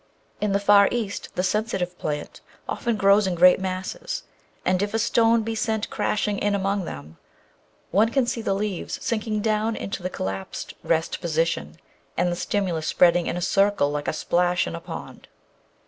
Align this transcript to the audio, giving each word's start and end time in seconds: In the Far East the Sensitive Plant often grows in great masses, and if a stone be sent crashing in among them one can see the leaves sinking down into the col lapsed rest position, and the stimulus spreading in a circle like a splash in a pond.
In 0.39 0.51
the 0.51 0.59
Far 0.59 0.89
East 0.91 1.29
the 1.35 1.43
Sensitive 1.43 1.95
Plant 1.99 2.41
often 2.67 2.97
grows 2.97 3.27
in 3.27 3.35
great 3.35 3.59
masses, 3.59 4.23
and 4.65 4.81
if 4.81 4.95
a 4.95 4.97
stone 4.97 5.43
be 5.43 5.53
sent 5.53 5.91
crashing 5.91 6.39
in 6.39 6.55
among 6.55 6.85
them 6.85 7.17
one 7.91 8.09
can 8.09 8.25
see 8.25 8.41
the 8.41 8.55
leaves 8.55 8.97
sinking 8.99 9.41
down 9.41 9.75
into 9.75 10.01
the 10.01 10.09
col 10.09 10.25
lapsed 10.25 10.73
rest 10.81 11.21
position, 11.21 11.77
and 12.17 12.31
the 12.31 12.35
stimulus 12.35 12.87
spreading 12.87 13.27
in 13.27 13.37
a 13.37 13.41
circle 13.43 13.91
like 13.91 14.07
a 14.07 14.13
splash 14.13 14.65
in 14.65 14.73
a 14.73 14.79
pond. 14.81 15.27